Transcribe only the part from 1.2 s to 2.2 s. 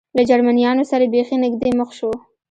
نږدې مخ شو.